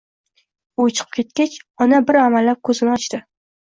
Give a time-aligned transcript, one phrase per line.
[0.85, 3.27] U chiqib ketgach, ona bir amallab ko‘zini ochdi